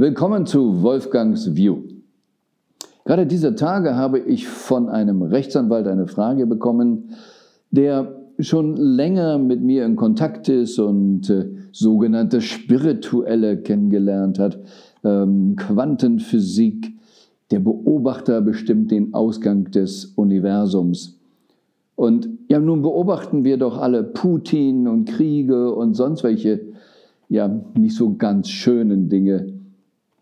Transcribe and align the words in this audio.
Willkommen 0.00 0.46
zu 0.46 0.80
Wolfgangs 0.80 1.56
View. 1.56 1.82
Gerade 3.04 3.26
dieser 3.26 3.54
Tage 3.54 3.96
habe 3.96 4.18
ich 4.18 4.48
von 4.48 4.88
einem 4.88 5.20
Rechtsanwalt 5.20 5.86
eine 5.86 6.06
Frage 6.06 6.46
bekommen, 6.46 7.10
der 7.70 8.18
schon 8.38 8.78
länger 8.78 9.36
mit 9.36 9.60
mir 9.60 9.84
in 9.84 9.96
Kontakt 9.96 10.48
ist 10.48 10.78
und 10.78 11.28
äh, 11.28 11.50
sogenannte 11.70 12.40
Spirituelle 12.40 13.58
kennengelernt 13.58 14.38
hat, 14.38 14.58
ähm, 15.04 15.56
Quantenphysik. 15.56 16.94
Der 17.50 17.60
Beobachter 17.60 18.40
bestimmt 18.40 18.90
den 18.90 19.12
Ausgang 19.12 19.70
des 19.70 20.14
Universums. 20.16 21.20
Und 21.94 22.26
ja, 22.48 22.58
nun 22.58 22.80
beobachten 22.80 23.44
wir 23.44 23.58
doch 23.58 23.76
alle 23.76 24.02
Putin 24.02 24.88
und 24.88 25.04
Kriege 25.04 25.74
und 25.74 25.92
sonst 25.92 26.24
welche, 26.24 26.62
ja, 27.28 27.48
nicht 27.76 27.96
so 27.96 28.14
ganz 28.16 28.48
schönen 28.48 29.10
Dinge. 29.10 29.59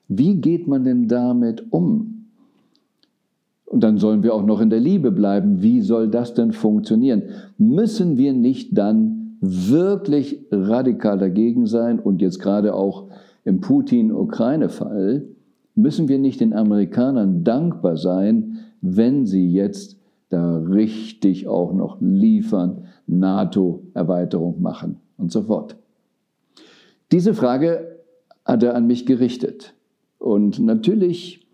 Wie 0.08 0.40
geht 0.40 0.66
man 0.66 0.84
denn 0.84 1.06
damit 1.06 1.66
um? 1.70 2.26
Und 3.66 3.84
dann 3.84 3.98
sollen 3.98 4.22
wir 4.22 4.34
auch 4.34 4.44
noch 4.44 4.60
in 4.60 4.70
der 4.70 4.80
Liebe 4.80 5.12
bleiben. 5.12 5.62
Wie 5.62 5.82
soll 5.82 6.08
das 6.08 6.32
denn 6.32 6.52
funktionieren? 6.52 7.22
Müssen 7.58 8.16
wir 8.16 8.32
nicht 8.32 8.76
dann 8.76 9.36
wirklich 9.40 10.46
radikal 10.50 11.18
dagegen 11.18 11.66
sein 11.66 11.98
und 11.98 12.22
jetzt 12.22 12.40
gerade 12.40 12.74
auch 12.74 13.08
im 13.44 13.60
Putin-Ukraine-Fall, 13.60 15.24
müssen 15.74 16.08
wir 16.08 16.18
nicht 16.18 16.40
den 16.40 16.52
Amerikanern 16.52 17.44
dankbar 17.44 17.96
sein, 17.96 18.58
wenn 18.80 19.26
sie 19.26 19.52
jetzt 19.52 19.96
da 20.28 20.58
richtig 20.58 21.46
auch 21.46 21.72
noch 21.72 21.98
liefern, 22.00 22.84
NATO-Erweiterung 23.06 24.60
machen 24.60 24.96
und 25.16 25.30
so 25.30 25.42
fort. 25.42 25.76
Diese 27.12 27.32
Frage 27.32 27.98
hat 28.44 28.62
er 28.62 28.74
an 28.74 28.86
mich 28.86 29.06
gerichtet. 29.06 29.74
Und 30.18 30.58
natürlich 30.58 31.46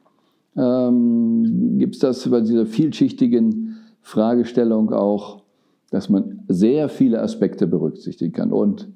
ähm, 0.57 1.79
gibt 1.79 1.95
es 1.95 2.01
das 2.01 2.29
bei 2.29 2.41
dieser 2.41 2.67
vielschichtigen 2.67 3.77
Fragestellung 4.01 4.93
auch, 4.93 5.43
dass 5.91 6.09
man 6.09 6.43
sehr 6.49 6.89
viele 6.89 7.23
Aspekte 7.23 7.67
berücksichtigen 7.67 8.33
kann. 8.33 8.53
Und 8.53 8.89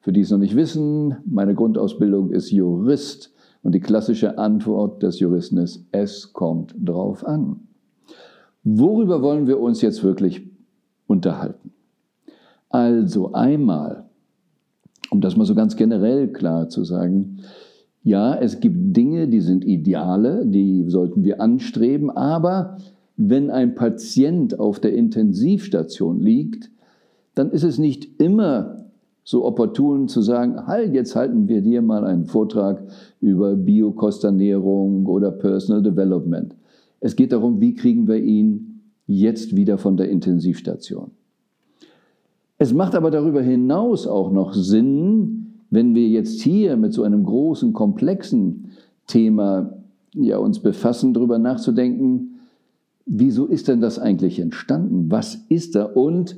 für 0.00 0.12
die 0.12 0.20
es 0.20 0.30
noch 0.30 0.38
nicht 0.38 0.56
wissen, 0.56 1.16
meine 1.26 1.54
Grundausbildung 1.54 2.30
ist 2.30 2.50
Jurist 2.50 3.34
und 3.62 3.74
die 3.74 3.80
klassische 3.80 4.38
Antwort 4.38 5.02
des 5.02 5.18
Juristen 5.18 5.58
ist, 5.58 5.84
es 5.90 6.32
kommt 6.32 6.74
drauf 6.78 7.26
an. 7.26 7.60
Worüber 8.62 9.22
wollen 9.22 9.46
wir 9.46 9.60
uns 9.60 9.82
jetzt 9.82 10.02
wirklich 10.02 10.48
unterhalten? 11.06 11.72
Also 12.68 13.32
einmal, 13.32 14.04
um 15.10 15.20
das 15.20 15.36
mal 15.36 15.44
so 15.44 15.54
ganz 15.54 15.76
generell 15.76 16.32
klar 16.32 16.68
zu 16.68 16.84
sagen, 16.84 17.38
ja, 18.06 18.36
es 18.36 18.60
gibt 18.60 18.96
Dinge, 18.96 19.26
die 19.26 19.40
sind 19.40 19.64
Ideale, 19.64 20.46
die 20.46 20.84
sollten 20.86 21.24
wir 21.24 21.40
anstreben, 21.40 22.08
aber 22.08 22.76
wenn 23.16 23.50
ein 23.50 23.74
Patient 23.74 24.60
auf 24.60 24.78
der 24.78 24.94
Intensivstation 24.94 26.20
liegt, 26.20 26.70
dann 27.34 27.50
ist 27.50 27.64
es 27.64 27.78
nicht 27.78 28.20
immer 28.22 28.84
so 29.24 29.44
opportun 29.44 30.06
zu 30.06 30.22
sagen, 30.22 30.68
halt, 30.68 30.94
jetzt 30.94 31.16
halten 31.16 31.48
wir 31.48 31.62
dir 31.62 31.82
mal 31.82 32.04
einen 32.04 32.26
Vortrag 32.26 32.80
über 33.20 33.56
Biokosternährung 33.56 35.04
oder 35.06 35.32
Personal 35.32 35.82
Development. 35.82 36.54
Es 37.00 37.16
geht 37.16 37.32
darum, 37.32 37.60
wie 37.60 37.74
kriegen 37.74 38.06
wir 38.06 38.18
ihn 38.18 38.82
jetzt 39.08 39.56
wieder 39.56 39.78
von 39.78 39.96
der 39.96 40.10
Intensivstation. 40.10 41.10
Es 42.56 42.72
macht 42.72 42.94
aber 42.94 43.10
darüber 43.10 43.42
hinaus 43.42 44.06
auch 44.06 44.30
noch 44.30 44.54
Sinn, 44.54 45.35
wenn 45.70 45.94
wir 45.94 46.08
jetzt 46.08 46.40
hier 46.42 46.76
mit 46.76 46.92
so 46.92 47.02
einem 47.02 47.24
großen, 47.24 47.72
komplexen 47.72 48.70
Thema 49.06 49.72
ja, 50.14 50.38
uns 50.38 50.60
befassen, 50.60 51.12
darüber 51.12 51.38
nachzudenken, 51.38 52.40
wieso 53.04 53.46
ist 53.46 53.68
denn 53.68 53.80
das 53.80 53.98
eigentlich 53.98 54.38
entstanden? 54.38 55.10
Was 55.10 55.34
ist 55.48 55.74
da? 55.74 55.84
Und 55.84 56.36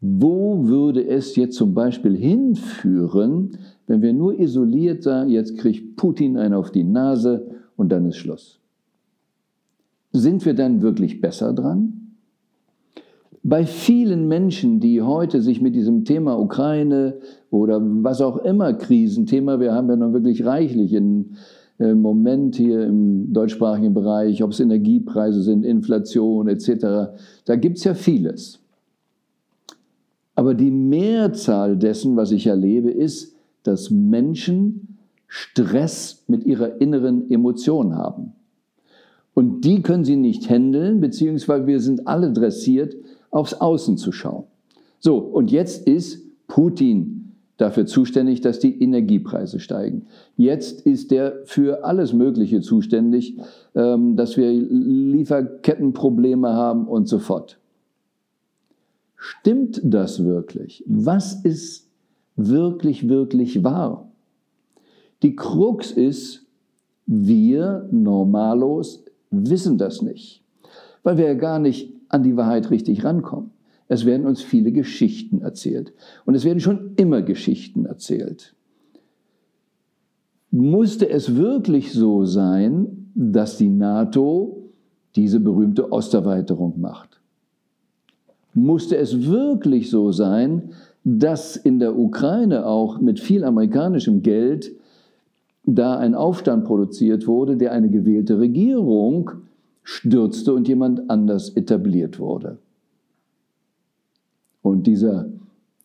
wo 0.00 0.66
würde 0.66 1.06
es 1.06 1.36
jetzt 1.36 1.56
zum 1.56 1.74
Beispiel 1.74 2.16
hinführen, 2.16 3.58
wenn 3.86 4.02
wir 4.02 4.12
nur 4.12 4.38
isoliert 4.38 5.02
sagen, 5.02 5.30
jetzt 5.30 5.58
kriegt 5.58 5.96
Putin 5.96 6.36
einen 6.36 6.54
auf 6.54 6.70
die 6.70 6.84
Nase 6.84 7.50
und 7.76 7.90
dann 7.90 8.06
ist 8.06 8.16
Schluss? 8.16 8.60
Sind 10.12 10.44
wir 10.44 10.54
dann 10.54 10.82
wirklich 10.82 11.20
besser 11.20 11.52
dran? 11.52 12.05
Bei 13.48 13.64
vielen 13.64 14.26
Menschen, 14.26 14.80
die 14.80 15.02
heute 15.02 15.40
sich 15.40 15.60
mit 15.60 15.76
diesem 15.76 16.04
Thema 16.04 16.36
Ukraine 16.36 17.18
oder 17.50 17.80
was 17.80 18.20
auch 18.20 18.38
immer 18.38 18.74
Krisenthema, 18.74 19.60
wir 19.60 19.72
haben 19.72 19.88
ja 19.88 19.94
nun 19.94 20.12
wirklich 20.12 20.44
reichlich 20.44 20.92
im 20.92 21.36
Moment 21.78 22.56
hier 22.56 22.84
im 22.84 23.32
deutschsprachigen 23.32 23.94
Bereich, 23.94 24.42
ob 24.42 24.50
es 24.50 24.58
Energiepreise 24.58 25.42
sind, 25.42 25.64
Inflation 25.64 26.48
etc., 26.48 27.12
da 27.44 27.54
gibt 27.54 27.78
es 27.78 27.84
ja 27.84 27.94
vieles. 27.94 28.58
Aber 30.34 30.54
die 30.54 30.72
Mehrzahl 30.72 31.76
dessen, 31.76 32.16
was 32.16 32.32
ich 32.32 32.48
erlebe, 32.48 32.90
ist, 32.90 33.36
dass 33.62 33.92
Menschen 33.92 34.98
Stress 35.28 36.24
mit 36.26 36.44
ihrer 36.44 36.80
inneren 36.80 37.30
Emotion 37.30 37.94
haben. 37.94 38.32
Und 39.34 39.64
die 39.64 39.82
können 39.82 40.04
sie 40.04 40.16
nicht 40.16 40.50
handeln, 40.50 40.98
beziehungsweise 40.98 41.66
wir 41.66 41.78
sind 41.78 42.08
alle 42.08 42.32
dressiert, 42.32 42.96
aufs 43.36 43.54
Außen 43.54 43.96
zu 43.98 44.10
schauen. 44.12 44.44
So, 44.98 45.18
und 45.18 45.52
jetzt 45.52 45.86
ist 45.86 46.22
Putin 46.48 47.34
dafür 47.58 47.86
zuständig, 47.86 48.40
dass 48.40 48.58
die 48.58 48.82
Energiepreise 48.82 49.60
steigen. 49.60 50.06
Jetzt 50.36 50.80
ist 50.86 51.12
er 51.12 51.42
für 51.44 51.84
alles 51.84 52.14
Mögliche 52.14 52.60
zuständig, 52.60 53.38
ähm, 53.74 54.16
dass 54.16 54.36
wir 54.36 54.50
Lieferkettenprobleme 54.50 56.52
haben 56.52 56.88
und 56.88 57.08
so 57.08 57.18
fort. 57.18 57.58
Stimmt 59.16 59.80
das 59.84 60.24
wirklich? 60.24 60.82
Was 60.86 61.44
ist 61.44 61.88
wirklich, 62.36 63.08
wirklich 63.08 63.64
wahr? 63.64 64.10
Die 65.22 65.36
Krux 65.36 65.90
ist, 65.90 66.44
wir 67.06 67.88
Normalos 67.90 69.04
wissen 69.30 69.78
das 69.78 70.02
nicht, 70.02 70.42
weil 71.02 71.16
wir 71.16 71.24
ja 71.26 71.34
gar 71.34 71.58
nicht 71.58 71.95
an 72.08 72.22
die 72.22 72.36
Wahrheit 72.36 72.70
richtig 72.70 73.04
rankommen. 73.04 73.50
Es 73.88 74.04
werden 74.04 74.26
uns 74.26 74.42
viele 74.42 74.72
Geschichten 74.72 75.42
erzählt. 75.42 75.92
Und 76.24 76.34
es 76.34 76.44
werden 76.44 76.60
schon 76.60 76.92
immer 76.96 77.22
Geschichten 77.22 77.86
erzählt. 77.86 78.54
Musste 80.50 81.08
es 81.08 81.36
wirklich 81.36 81.92
so 81.92 82.24
sein, 82.24 83.10
dass 83.14 83.58
die 83.58 83.68
NATO 83.68 84.70
diese 85.14 85.40
berühmte 85.40 85.92
Osterweiterung 85.92 86.80
macht? 86.80 87.20
Musste 88.54 88.96
es 88.96 89.26
wirklich 89.26 89.90
so 89.90 90.12
sein, 90.12 90.70
dass 91.04 91.56
in 91.56 91.78
der 91.78 91.96
Ukraine 91.98 92.66
auch 92.66 93.00
mit 93.00 93.20
viel 93.20 93.44
amerikanischem 93.44 94.22
Geld 94.22 94.72
da 95.64 95.98
ein 95.98 96.14
Aufstand 96.14 96.64
produziert 96.64 97.26
wurde, 97.26 97.56
der 97.56 97.72
eine 97.72 97.90
gewählte 97.90 98.38
Regierung 98.38 99.30
stürzte 99.86 100.52
und 100.52 100.66
jemand 100.66 101.08
anders 101.08 101.50
etabliert 101.50 102.18
wurde. 102.18 102.58
Und 104.60 104.88
dieser 104.88 105.28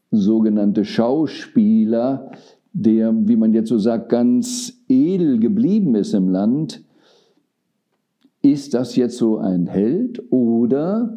sogenannte 0.10 0.86
Schauspieler, 0.86 2.32
der, 2.74 3.14
wie 3.28 3.36
man 3.36 3.54
jetzt 3.54 3.70
so 3.70 3.78
sagt, 3.78 4.10
ganz 4.10 4.74
edel 4.90 5.38
geblieben 5.40 5.94
ist 5.94 6.16
im 6.16 6.30
Land, 6.30 6.84
ist 8.42 8.74
das 8.74 8.96
jetzt 8.96 9.18
so 9.18 9.38
ein 9.38 9.68
Held 9.68 10.24
oder 10.32 11.16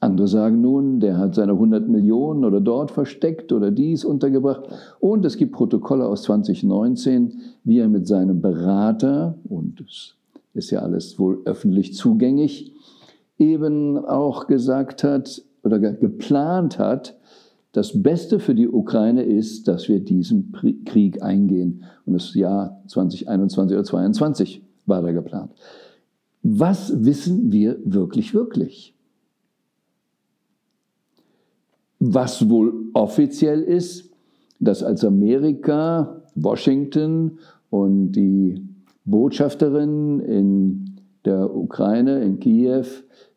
andere 0.00 0.28
sagen 0.28 0.62
nun, 0.62 0.98
der 1.00 1.18
hat 1.18 1.34
seine 1.34 1.52
100 1.52 1.88
Millionen 1.88 2.46
oder 2.46 2.62
dort 2.62 2.90
versteckt 2.90 3.52
oder 3.52 3.70
dies 3.70 4.04
untergebracht. 4.04 4.62
Und 4.98 5.24
es 5.26 5.36
gibt 5.36 5.52
Protokolle 5.52 6.06
aus 6.06 6.22
2019, 6.22 7.40
wie 7.64 7.80
er 7.80 7.88
mit 7.88 8.06
seinem 8.06 8.40
Berater, 8.40 9.36
und 9.48 9.82
ist 10.54 10.70
ja 10.70 10.80
alles 10.80 11.18
wohl 11.18 11.42
öffentlich 11.44 11.94
zugänglich, 11.94 12.72
eben 13.38 13.98
auch 13.98 14.46
gesagt 14.46 15.04
hat 15.04 15.42
oder 15.62 15.78
geplant 15.78 16.78
hat, 16.78 17.18
das 17.74 18.02
Beste 18.02 18.38
für 18.38 18.54
die 18.54 18.68
Ukraine 18.68 19.24
ist, 19.24 19.66
dass 19.66 19.88
wir 19.88 19.98
diesen 19.98 20.52
Krieg 20.84 21.22
eingehen. 21.22 21.82
Und 22.06 22.12
das 22.12 22.32
Jahr 22.34 22.80
2021 22.86 23.74
oder 23.74 23.84
2022 23.84 24.62
war 24.86 25.02
da 25.02 25.10
geplant. 25.10 25.50
Was 26.44 27.04
wissen 27.04 27.50
wir 27.50 27.78
wirklich, 27.84 28.32
wirklich? 28.32 28.94
Was 31.98 32.48
wohl 32.48 32.90
offiziell 32.92 33.62
ist, 33.62 34.08
dass 34.60 34.84
als 34.84 35.04
Amerika, 35.04 36.22
Washington 36.36 37.38
und 37.70 38.12
die 38.12 38.62
Botschafterinnen 39.04 40.20
in 40.20 40.96
der 41.24 41.54
Ukraine, 41.54 42.22
in 42.22 42.38
Kiew, 42.40 42.86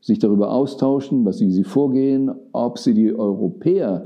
sich 0.01 0.19
darüber 0.19 0.51
austauschen, 0.51 1.25
was 1.25 1.37
sie, 1.37 1.51
sie 1.51 1.63
vorgehen, 1.63 2.31
ob 2.51 2.79
sie 2.79 2.93
die 2.93 3.13
Europäer 3.13 4.05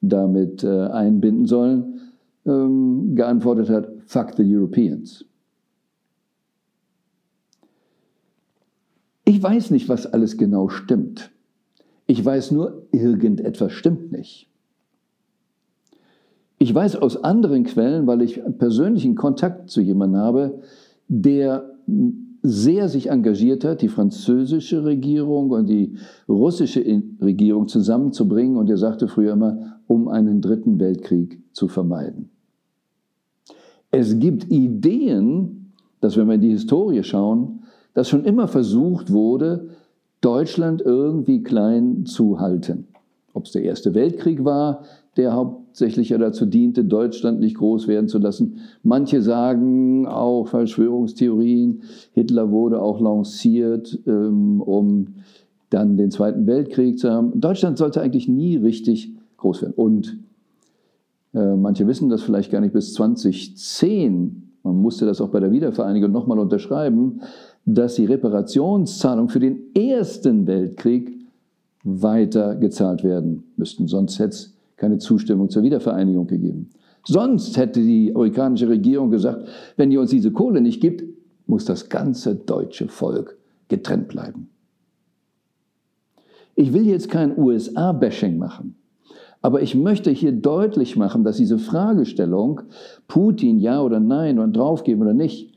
damit 0.00 0.64
äh, 0.64 0.86
einbinden 0.86 1.46
sollen. 1.46 1.94
ähm, 2.48 3.14
geantwortet 3.14 3.68
hat, 3.68 3.88
fuck 4.06 4.34
the 4.36 4.56
Europeans. 4.56 5.24
Ich 9.24 9.42
weiß 9.42 9.70
nicht, 9.70 9.88
was 9.88 10.06
alles 10.06 10.38
genau 10.38 10.68
stimmt. 10.68 11.30
Ich 12.06 12.24
weiß 12.24 12.52
nur, 12.52 12.86
irgendetwas 12.92 13.72
stimmt 13.72 14.10
nicht. 14.10 14.48
Ich 16.56 16.74
weiß 16.74 16.96
aus 16.96 17.22
anderen 17.22 17.64
Quellen, 17.64 18.06
weil 18.06 18.22
ich 18.22 18.40
persönlichen 18.58 19.14
Kontakt 19.14 19.70
zu 19.70 19.82
jemandem 19.82 20.20
habe, 20.20 20.62
der 21.08 21.74
sehr 22.42 22.88
sich 22.88 23.10
engagiert 23.10 23.64
hat, 23.64 23.82
die 23.82 23.88
französische 23.88 24.84
Regierung 24.84 25.50
und 25.50 25.66
die 25.66 25.94
russische 26.28 27.02
Regierung 27.20 27.66
zusammenzubringen. 27.66 28.56
Und 28.56 28.70
er 28.70 28.76
sagte 28.76 29.08
früher 29.08 29.32
immer, 29.32 29.80
um 29.86 30.08
einen 30.08 30.40
dritten 30.40 30.78
Weltkrieg 30.78 31.42
zu 31.52 31.66
vermeiden. 31.68 32.30
Es 33.90 34.18
gibt 34.18 34.50
Ideen, 34.50 35.72
dass 36.00 36.16
wenn 36.16 36.28
wir 36.28 36.34
in 36.34 36.40
die 36.40 36.50
Historie 36.50 37.02
schauen, 37.02 37.60
dass 37.94 38.08
schon 38.08 38.24
immer 38.24 38.46
versucht 38.46 39.10
wurde, 39.10 39.70
Deutschland 40.20 40.82
irgendwie 40.82 41.42
klein 41.42 42.04
zu 42.06 42.38
halten. 42.38 42.86
Ob 43.32 43.46
es 43.46 43.52
der 43.52 43.62
Erste 43.62 43.94
Weltkrieg 43.94 44.44
war, 44.44 44.82
der 45.18 45.34
hauptsächlich 45.34 46.10
ja 46.10 46.18
dazu 46.18 46.46
diente, 46.46 46.84
Deutschland 46.84 47.40
nicht 47.40 47.56
groß 47.56 47.88
werden 47.88 48.08
zu 48.08 48.18
lassen. 48.18 48.58
Manche 48.84 49.20
sagen 49.20 50.06
auch 50.06 50.46
Verschwörungstheorien, 50.46 51.82
Hitler 52.12 52.50
wurde 52.52 52.80
auch 52.80 53.00
lanciert, 53.00 53.98
ähm, 54.06 54.62
um 54.62 55.08
dann 55.70 55.96
den 55.96 56.12
Zweiten 56.12 56.46
Weltkrieg 56.46 56.98
zu 56.98 57.10
haben. 57.10 57.38
Deutschland 57.38 57.78
sollte 57.78 58.00
eigentlich 58.00 58.28
nie 58.28 58.56
richtig 58.56 59.12
groß 59.38 59.62
werden. 59.62 59.74
Und 59.74 60.18
äh, 61.34 61.56
manche 61.56 61.86
wissen 61.88 62.08
das 62.08 62.22
vielleicht 62.22 62.52
gar 62.52 62.60
nicht 62.60 62.72
bis 62.72 62.94
2010. 62.94 64.50
Man 64.62 64.76
musste 64.80 65.04
das 65.04 65.20
auch 65.20 65.30
bei 65.30 65.40
der 65.40 65.50
Wiedervereinigung 65.50 66.12
nochmal 66.12 66.38
unterschreiben, 66.38 67.22
dass 67.66 67.96
die 67.96 68.06
Reparationszahlungen 68.06 69.28
für 69.28 69.40
den 69.40 69.74
Ersten 69.74 70.46
Weltkrieg 70.46 71.18
weiter 71.82 72.54
gezahlt 72.54 73.02
werden 73.02 73.44
müssten. 73.56 73.88
Sonst 73.88 74.20
hätte 74.20 74.30
es 74.30 74.57
keine 74.78 74.98
Zustimmung 74.98 75.50
zur 75.50 75.62
Wiedervereinigung 75.62 76.26
gegeben. 76.26 76.70
Sonst 77.04 77.56
hätte 77.56 77.80
die 77.80 78.14
amerikanische 78.14 78.68
Regierung 78.68 79.10
gesagt, 79.10 79.46
wenn 79.76 79.90
ihr 79.90 80.00
uns 80.00 80.10
diese 80.10 80.32
Kohle 80.32 80.60
nicht 80.60 80.80
gibt, 80.80 81.04
muss 81.46 81.64
das 81.64 81.88
ganze 81.88 82.34
deutsche 82.34 82.88
Volk 82.88 83.36
getrennt 83.68 84.08
bleiben. 84.08 84.48
Ich 86.54 86.72
will 86.72 86.86
jetzt 86.86 87.08
kein 87.08 87.38
USA-Bashing 87.38 88.38
machen, 88.38 88.76
aber 89.42 89.62
ich 89.62 89.74
möchte 89.74 90.10
hier 90.10 90.32
deutlich 90.32 90.96
machen, 90.96 91.24
dass 91.24 91.36
diese 91.36 91.58
Fragestellung, 91.58 92.62
Putin 93.06 93.58
ja 93.58 93.80
oder 93.80 94.00
nein 94.00 94.38
und 94.38 94.56
draufgeben 94.56 95.02
oder 95.02 95.14
nicht, 95.14 95.56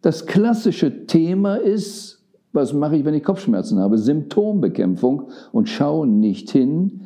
das 0.00 0.26
klassische 0.26 1.06
Thema 1.06 1.54
ist, 1.54 2.24
was 2.52 2.72
mache 2.72 2.96
ich, 2.96 3.04
wenn 3.04 3.14
ich 3.14 3.24
Kopfschmerzen 3.24 3.78
habe? 3.78 3.96
Symptombekämpfung 3.96 5.28
und 5.52 5.68
schaue 5.68 6.06
nicht 6.06 6.50
hin, 6.50 7.02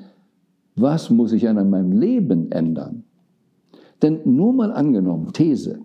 was 0.76 1.10
muss 1.10 1.32
ich 1.32 1.48
an 1.48 1.70
meinem 1.70 1.92
Leben 1.92 2.52
ändern? 2.52 3.04
Denn 4.02 4.20
nur 4.24 4.52
mal 4.52 4.72
angenommen, 4.72 5.32
These, 5.32 5.80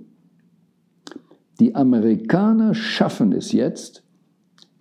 die 1.60 1.76
Amerikaner 1.76 2.74
schaffen 2.74 3.32
es 3.32 3.52
jetzt, 3.52 4.04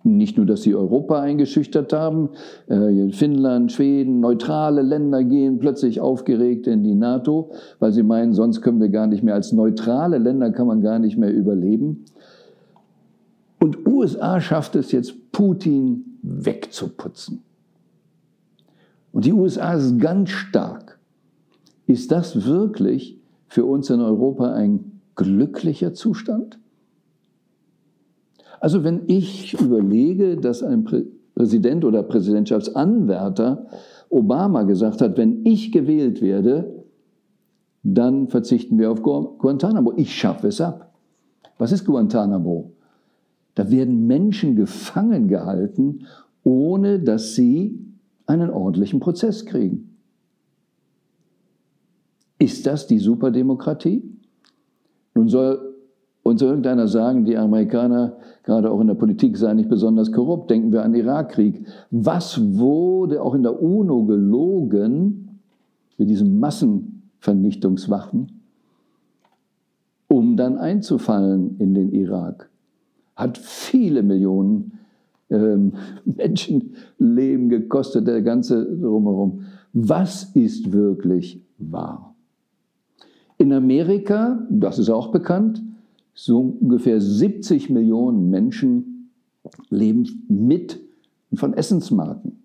nicht 0.03 0.37
nur, 0.37 0.45
dass 0.45 0.63
sie 0.63 0.73
Europa 0.73 1.21
eingeschüchtert 1.21 1.93
haben, 1.93 2.29
äh, 2.67 3.09
Finnland, 3.11 3.71
Schweden, 3.71 4.19
neutrale 4.19 4.81
Länder 4.81 5.23
gehen 5.23 5.59
plötzlich 5.59 6.01
aufgeregt 6.01 6.67
in 6.67 6.83
die 6.83 6.95
NATO, 6.95 7.51
weil 7.79 7.91
sie 7.91 8.03
meinen, 8.03 8.33
sonst 8.33 8.61
können 8.61 8.81
wir 8.81 8.89
gar 8.89 9.07
nicht 9.07 9.23
mehr, 9.23 9.35
als 9.35 9.51
neutrale 9.51 10.17
Länder 10.17 10.51
kann 10.51 10.67
man 10.67 10.81
gar 10.81 10.97
nicht 10.97 11.17
mehr 11.17 11.31
überleben. 11.31 12.05
Und 13.59 13.85
USA 13.85 14.41
schafft 14.41 14.75
es 14.75 14.91
jetzt, 14.91 15.31
Putin 15.31 16.17
wegzuputzen. 16.23 17.43
Und 19.11 19.25
die 19.25 19.33
USA 19.33 19.73
ist 19.73 19.99
ganz 19.99 20.29
stark. 20.29 20.99
Ist 21.85 22.11
das 22.11 22.45
wirklich 22.45 23.19
für 23.47 23.65
uns 23.65 23.89
in 23.89 23.99
Europa 23.99 24.53
ein 24.53 25.01
glücklicher 25.15 25.93
Zustand? 25.93 26.59
Also 28.59 28.83
wenn 28.83 29.03
ich 29.07 29.59
überlege, 29.59 30.37
dass 30.37 30.63
ein 30.63 30.85
Präsident 31.35 31.83
oder 31.83 32.03
Präsidentschaftsanwärter 32.03 33.65
Obama 34.09 34.63
gesagt 34.63 35.01
hat, 35.01 35.17
wenn 35.17 35.45
ich 35.45 35.71
gewählt 35.71 36.21
werde, 36.21 36.85
dann 37.83 38.27
verzichten 38.27 38.77
wir 38.77 38.91
auf 38.91 39.01
Guantanamo. 39.01 39.93
Ich 39.95 40.13
schaffe 40.13 40.47
es 40.47 40.61
ab. 40.61 40.93
Was 41.57 41.71
ist 41.71 41.85
Guantanamo? 41.85 42.71
Da 43.55 43.69
werden 43.71 44.05
Menschen 44.07 44.55
gefangen 44.55 45.27
gehalten, 45.27 46.05
ohne 46.43 46.99
dass 46.99 47.35
sie 47.35 47.90
einen 48.31 48.49
ordentlichen 48.49 48.99
Prozess 48.99 49.45
kriegen. 49.45 49.95
Ist 52.39 52.65
das 52.65 52.87
die 52.87 52.97
Superdemokratie? 52.97 54.03
Nun 55.13 55.27
soll 55.27 55.75
uns 56.23 56.41
irgendeiner 56.41 56.87
sagen, 56.87 57.25
die 57.25 57.37
Amerikaner, 57.37 58.17
gerade 58.43 58.71
auch 58.71 58.79
in 58.79 58.87
der 58.87 58.95
Politik, 58.95 59.37
seien 59.37 59.57
nicht 59.57 59.69
besonders 59.69 60.11
korrupt. 60.11 60.49
Denken 60.49 60.71
wir 60.71 60.83
an 60.83 60.93
den 60.93 61.05
Irakkrieg. 61.05 61.67
Was 61.91 62.57
wurde 62.57 63.21
auch 63.21 63.35
in 63.35 63.43
der 63.43 63.61
UNO 63.61 64.05
gelogen 64.05 65.39
mit 65.97 66.09
diesen 66.09 66.39
Massenvernichtungswaffen, 66.39 68.41
um 70.07 70.37
dann 70.37 70.57
einzufallen 70.57 71.57
in 71.59 71.73
den 71.73 71.91
Irak? 71.91 72.49
Hat 73.15 73.37
viele 73.37 74.03
Millionen 74.03 74.79
ähm, 75.31 75.73
Menschenleben 76.05 77.49
gekostet, 77.49 78.07
der 78.07 78.21
ganze 78.21 78.65
drumherum. 78.77 79.45
Was 79.73 80.35
ist 80.35 80.71
wirklich 80.71 81.41
wahr? 81.57 82.15
In 83.37 83.53
Amerika, 83.53 84.45
das 84.49 84.77
ist 84.77 84.89
auch 84.89 85.11
bekannt, 85.11 85.63
so 86.13 86.57
ungefähr 86.59 87.01
70 87.01 87.69
Millionen 87.69 88.29
Menschen 88.29 89.09
leben 89.69 90.25
mit 90.27 90.79
von 91.33 91.53
Essensmarken. 91.53 92.43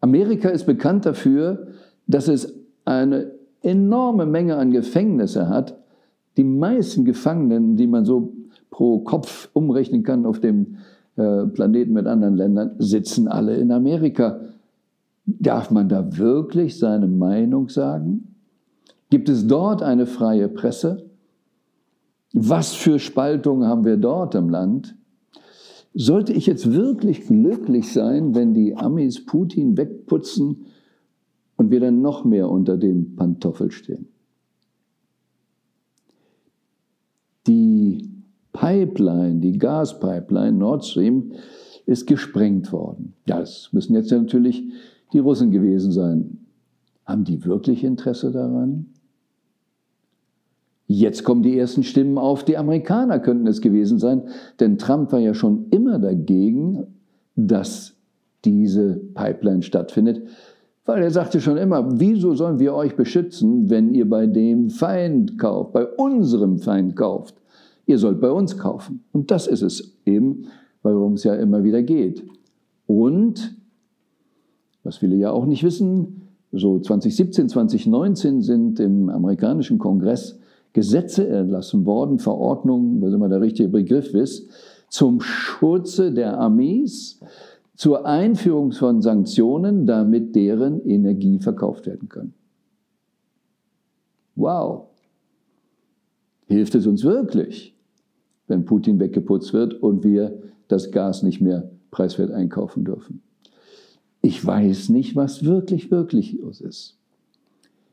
Amerika 0.00 0.48
ist 0.48 0.66
bekannt 0.66 1.06
dafür, 1.06 1.68
dass 2.06 2.28
es 2.28 2.54
eine 2.84 3.32
enorme 3.62 4.26
Menge 4.26 4.56
an 4.56 4.70
Gefängnisse 4.70 5.48
hat. 5.48 5.78
Die 6.36 6.44
meisten 6.44 7.04
Gefangenen, 7.04 7.76
die 7.76 7.86
man 7.86 8.04
so 8.04 8.32
pro 8.70 9.00
Kopf 9.00 9.48
umrechnen 9.52 10.02
kann 10.02 10.26
auf 10.26 10.40
dem 10.40 10.76
äh, 11.16 11.46
Planeten 11.46 11.92
mit 11.92 12.06
anderen 12.06 12.36
Ländern, 12.36 12.72
sitzen 12.78 13.28
alle 13.28 13.56
in 13.56 13.72
Amerika. 13.72 14.40
Darf 15.24 15.70
man 15.70 15.88
da 15.88 16.16
wirklich 16.18 16.78
seine 16.78 17.08
Meinung 17.08 17.68
sagen? 17.68 18.34
Gibt 19.10 19.28
es 19.28 19.46
dort 19.46 19.82
eine 19.82 20.06
freie 20.06 20.48
Presse? 20.48 21.08
Was 22.32 22.74
für 22.74 22.98
Spaltungen 22.98 23.66
haben 23.66 23.84
wir 23.84 23.96
dort 23.96 24.34
im 24.34 24.50
Land? 24.50 24.94
Sollte 25.94 26.34
ich 26.34 26.44
jetzt 26.46 26.72
wirklich 26.72 27.26
glücklich 27.26 27.92
sein, 27.92 28.34
wenn 28.34 28.52
die 28.52 28.76
Amis 28.76 29.24
Putin 29.24 29.78
wegputzen 29.78 30.66
und 31.56 31.70
wir 31.70 31.80
dann 31.80 32.02
noch 32.02 32.24
mehr 32.24 32.50
unter 32.50 32.76
dem 32.76 33.16
Pantoffel 33.16 33.70
stehen? 33.70 34.08
Die 37.46 38.15
Pipeline, 38.56 39.40
die 39.40 39.58
Gaspipeline 39.58 40.56
Nord 40.56 40.84
Stream, 40.84 41.32
ist 41.84 42.06
gesprengt 42.06 42.72
worden. 42.72 43.12
Das 43.26 43.68
müssen 43.72 43.94
jetzt 43.94 44.10
natürlich 44.10 44.64
die 45.12 45.18
Russen 45.18 45.50
gewesen 45.50 45.92
sein. 45.92 46.38
Haben 47.04 47.24
die 47.24 47.44
wirklich 47.44 47.84
Interesse 47.84 48.32
daran? 48.32 48.86
Jetzt 50.88 51.24
kommen 51.24 51.42
die 51.42 51.58
ersten 51.58 51.82
Stimmen 51.82 52.16
auf, 52.16 52.44
die 52.44 52.56
Amerikaner 52.56 53.18
könnten 53.18 53.46
es 53.46 53.60
gewesen 53.60 53.98
sein, 53.98 54.22
denn 54.60 54.78
Trump 54.78 55.12
war 55.12 55.18
ja 55.18 55.34
schon 55.34 55.66
immer 55.70 55.98
dagegen, 55.98 56.86
dass 57.34 57.94
diese 58.44 59.00
Pipeline 59.14 59.62
stattfindet, 59.62 60.22
weil 60.84 61.02
er 61.02 61.10
sagte 61.10 61.40
schon 61.40 61.56
immer, 61.56 62.00
wieso 62.00 62.34
sollen 62.34 62.60
wir 62.60 62.72
euch 62.72 62.94
beschützen, 62.94 63.68
wenn 63.68 63.92
ihr 63.94 64.08
bei 64.08 64.28
dem 64.28 64.70
Feind 64.70 65.38
kauft, 65.38 65.72
bei 65.72 65.84
unserem 65.84 66.58
Feind 66.58 66.94
kauft? 66.94 67.34
Ihr 67.86 67.98
sollt 67.98 68.20
bei 68.20 68.30
uns 68.30 68.58
kaufen. 68.58 69.04
Und 69.12 69.30
das 69.30 69.46
ist 69.46 69.62
es 69.62 69.96
eben, 70.04 70.48
warum 70.82 71.14
es 71.14 71.24
ja 71.24 71.34
immer 71.34 71.64
wieder 71.64 71.82
geht. 71.82 72.24
Und, 72.86 73.56
was 74.82 74.98
viele 74.98 75.16
ja 75.16 75.30
auch 75.30 75.46
nicht 75.46 75.62
wissen, 75.62 76.22
so 76.52 76.78
2017, 76.78 77.48
2019 77.48 78.42
sind 78.42 78.80
im 78.80 79.08
amerikanischen 79.08 79.78
Kongress 79.78 80.38
Gesetze 80.72 81.26
erlassen 81.26 81.86
worden, 81.86 82.18
Verordnungen, 82.18 83.00
was 83.00 83.14
immer 83.14 83.28
der 83.28 83.40
richtige 83.40 83.68
Begriff 83.68 84.12
ist, 84.14 84.50
zum 84.88 85.20
Schutze 85.20 86.12
der 86.12 86.38
Armees, 86.38 87.20
zur 87.76 88.06
Einführung 88.06 88.72
von 88.72 89.02
Sanktionen, 89.02 89.86
damit 89.86 90.34
deren 90.34 90.80
Energie 90.86 91.38
verkauft 91.38 91.86
werden 91.86 92.08
kann. 92.08 92.34
Wow. 94.34 94.88
Hilft 96.46 96.74
es 96.74 96.86
uns 96.86 97.04
wirklich, 97.04 97.75
wenn 98.48 98.64
Putin 98.64 99.00
weggeputzt 99.00 99.52
wird 99.52 99.74
und 99.74 100.04
wir 100.04 100.38
das 100.68 100.90
Gas 100.90 101.22
nicht 101.22 101.40
mehr 101.40 101.70
preiswert 101.90 102.30
einkaufen 102.30 102.84
dürfen? 102.84 103.22
Ich 104.22 104.44
weiß 104.44 104.88
nicht, 104.88 105.14
was 105.14 105.44
wirklich, 105.44 105.90
wirklich 105.90 106.32
los 106.32 106.60
ist. 106.60 106.96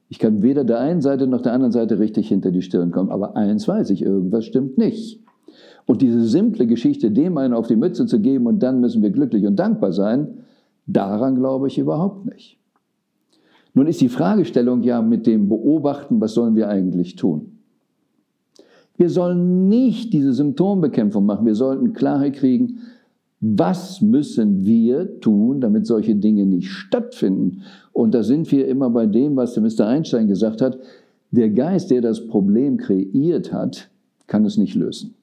Ich 0.10 0.20
kann 0.20 0.42
weder 0.42 0.64
der 0.64 0.80
einen 0.80 1.02
Seite 1.02 1.28
noch 1.28 1.42
der 1.42 1.54
anderen 1.54 1.72
Seite 1.72 2.00
richtig 2.00 2.28
hinter 2.28 2.52
die 2.52 2.62
Stirn 2.62 2.92
kommen, 2.92 3.10
aber 3.10 3.36
eins 3.36 3.68
weiß 3.68 3.90
ich, 3.90 4.04
irgendwas 4.04 4.46
stimmt 4.46 4.78
nicht. 4.78 5.20
Und 5.86 6.02
diese 6.02 6.24
simple 6.24 6.68
Geschichte, 6.68 7.12
dem 7.12 7.38
einen 7.38 7.54
auf 7.54 7.68
die 7.68 7.76
Mütze 7.76 8.06
zu 8.06 8.20
geben 8.20 8.46
und 8.46 8.62
dann 8.64 8.80
müssen 8.80 9.02
wir 9.02 9.10
glücklich 9.10 9.46
und 9.46 9.58
dankbar 9.58 9.92
sein, 9.92 10.40
daran 10.86 11.36
glaube 11.36 11.68
ich 11.68 11.78
überhaupt 11.78 12.26
nicht. 12.26 12.58
Nun 13.74 13.88
ist 13.88 14.02
die 14.02 14.10
Fragestellung 14.10 14.84
ja 14.84 15.02
mit 15.02 15.26
dem 15.26 15.50
Beobachten, 15.50 16.22
was 16.22 16.34
sollen 16.34 16.56
wir 16.56 16.70
eigentlich 16.70 17.16
tun? 17.16 17.53
Wir 18.98 19.10
sollen 19.10 19.70
nicht 19.70 20.14
diese 20.14 20.34
Symptombekämpfung 20.34 21.26
machen, 21.26 21.46
wir 21.46 21.56
sollten 21.56 21.94
Klarheit 21.94 22.36
kriegen, 22.36 22.80
was 23.40 24.02
müssen 24.02 24.66
wir 24.66 25.20
tun, 25.20 25.60
damit 25.60 25.86
solche 25.86 26.16
Dinge 26.16 26.46
nicht 26.46 26.70
stattfinden. 26.70 27.64
Und 27.92 28.14
da 28.14 28.24
sind 28.24 28.52
wir 28.52 28.68
immer 28.68 28.90
bei 28.90 29.06
dem, 29.06 29.36
was 29.36 29.54
der 29.54 29.64
Mr. 29.64 29.88
Einstein 29.88 30.28
gesagt 30.28 30.62
hat, 30.62 30.78
der 31.32 31.50
Geist, 31.50 31.92
der 31.92 32.02
das 32.02 32.28
Problem 32.28 32.78
kreiert 32.78 33.52
hat, 33.52 33.90
kann 34.28 34.46
es 34.46 34.58
nicht 34.58 34.76
lösen. 34.76 35.16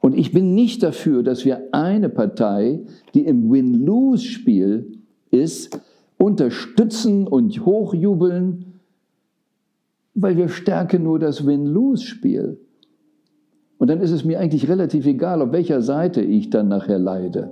Und 0.00 0.16
ich 0.16 0.32
bin 0.32 0.54
nicht 0.54 0.82
dafür, 0.82 1.22
dass 1.22 1.44
wir 1.44 1.68
eine 1.72 2.08
Partei, 2.08 2.80
die 3.14 3.26
im 3.26 3.50
Win-Lose-Spiel 3.50 4.92
ist, 5.30 5.80
unterstützen 6.16 7.26
und 7.26 7.66
hochjubeln, 7.66 8.74
weil 10.14 10.36
wir 10.36 10.48
stärken 10.48 11.02
nur 11.02 11.18
das 11.18 11.44
Win-Lose-Spiel. 11.44 12.58
Und 13.78 13.88
dann 13.88 14.00
ist 14.00 14.10
es 14.10 14.24
mir 14.24 14.40
eigentlich 14.40 14.68
relativ 14.68 15.06
egal, 15.06 15.40
auf 15.40 15.52
welcher 15.52 15.82
Seite 15.82 16.20
ich 16.20 16.50
dann 16.50 16.68
nachher 16.68 16.98
leide. 16.98 17.50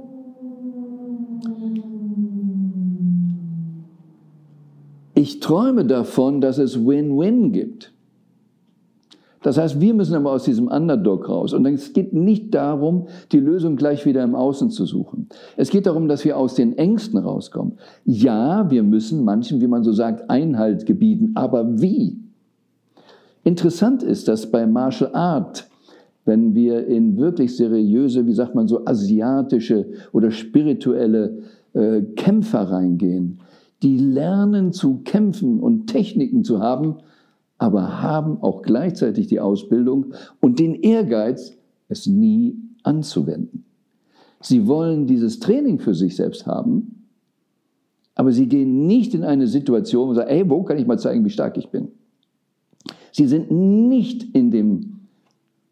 Ich 5.14 5.40
träume 5.40 5.85
davon, 5.85 6.40
dass 6.40 6.59
es 6.59 6.85
Win-Win 6.85 7.52
gibt. 7.52 7.92
Das 9.42 9.59
heißt, 9.59 9.80
wir 9.80 9.95
müssen 9.95 10.16
aber 10.16 10.33
aus 10.33 10.42
diesem 10.42 10.66
Underdog 10.66 11.28
raus. 11.28 11.52
Und 11.52 11.64
es 11.66 11.92
geht 11.92 12.12
nicht 12.12 12.52
darum, 12.52 13.06
die 13.30 13.38
Lösung 13.38 13.76
gleich 13.76 14.04
wieder 14.04 14.25
im 14.25 14.35
Außen 14.35 14.71
zu 14.71 14.87
suchen. 14.87 15.28
Es 15.56 15.71
geht 15.71 15.87
darum, 15.87 16.09
dass 16.09 16.25
wir 16.25 16.37
aus 16.37 16.56
den 16.56 16.76
Ängsten 16.76 17.16
rauskommen. 17.18 17.75
Ja, 18.04 18.68
wir 18.71 18.83
müssen 18.83 19.25
manchen, 19.25 19.61
wie 19.61 19.68
man 19.68 19.85
so 19.85 19.92
sagt, 19.92 20.28
Einhalt 20.28 20.85
gebieten. 20.85 21.30
Aber 21.37 21.80
wie? 21.80 22.18
Interessant 23.45 24.02
ist, 24.02 24.26
dass 24.26 24.50
bei 24.50 24.66
Martial 24.66 25.14
Art, 25.14 25.68
wenn 26.26 26.54
wir 26.54 26.87
in 26.87 27.16
wirklich 27.16 27.56
seriöse, 27.56 28.26
wie 28.26 28.35
sagt 28.35 28.54
man 28.54 28.68
so, 28.68 28.85
asiatische 28.85 29.87
oder 30.12 30.30
spirituelle 30.30 31.38
äh, 31.73 32.02
Kämpfer 32.02 32.62
reingehen, 32.62 33.38
die 33.83 33.97
lernen 33.97 34.73
zu 34.73 35.02
kämpfen 35.04 35.61
und 35.61 35.87
Techniken 35.87 36.45
zu 36.45 36.61
haben, 36.61 36.97
aber 37.59 38.02
haben 38.02 38.42
auch 38.42 38.62
gleichzeitig 38.62 39.28
die 39.28 39.40
Ausbildung 39.40 40.12
und 40.40 40.59
den 40.59 40.75
Ehrgeiz, 40.75 41.56
es 41.88 42.06
nie 42.06 42.59
anzuwenden. 42.83 43.64
Sie 44.40 44.66
wollen 44.66 45.06
dieses 45.06 45.38
Training 45.38 45.78
für 45.78 45.95
sich 45.95 46.16
selbst 46.16 46.47
haben, 46.47 47.06
aber 48.16 48.33
sie 48.33 48.49
gehen 48.49 48.87
nicht 48.87 49.14
in 49.14 49.23
eine 49.23 49.47
Situation 49.47 50.09
und 50.09 50.14
sagen, 50.16 50.30
hey, 50.30 50.50
wo 50.50 50.62
kann 50.64 50.78
ich 50.78 50.87
mal 50.87 50.99
zeigen, 50.99 51.25
wie 51.25 51.30
stark 51.30 51.56
ich 51.56 51.68
bin? 51.71 51.88
Sie 53.12 53.26
sind 53.26 53.50
nicht 53.50 54.35
in 54.35 54.50
dem 54.50 54.96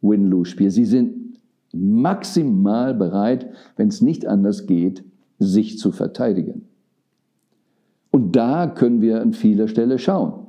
Win-Lose-Spiel. 0.05 0.71
Sie 0.71 0.85
sind 0.85 1.39
maximal 1.73 2.95
bereit, 2.95 3.49
wenn 3.77 3.89
es 3.89 4.01
nicht 4.01 4.27
anders 4.27 4.67
geht, 4.67 5.05
sich 5.39 5.79
zu 5.79 5.91
verteidigen. 5.91 6.69
Und 8.11 8.37
da 8.37 8.69
können 8.69 9.01
wir 9.01 9.21
an 9.21 9.33
vieler 9.33 9.67
Stelle 9.67 9.99
schauen. 9.99 10.47